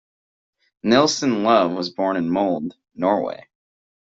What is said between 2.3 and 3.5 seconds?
Molde, Norway.